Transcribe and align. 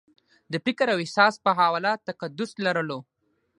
د 0.51 0.53
فکر 0.65 0.87
او 0.93 0.99
احساس 1.03 1.33
په 1.43 1.51
حواله 1.59 1.91
تقدس 2.07 2.51
لرلو 2.65 2.99